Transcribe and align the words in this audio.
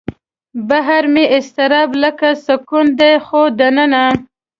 بهر 0.69 1.03
مې 1.13 1.25
اضطراب 1.37 1.89
لکه 2.03 2.27
سکون 2.45 2.85
دی 2.99 3.13
خو 3.25 3.41
دننه 3.59 4.03